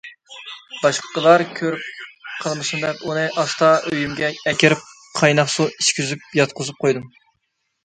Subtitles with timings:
[0.85, 4.91] باشقىلار كۆرۈپ قالمىسۇن دەپ ئۇنى ئاستا ئۆيۈمگە ئەكىرىپ
[5.23, 7.09] قايناق سۇ ئىچكۈزۈپ ياتقۇزۇپ قويدۇم.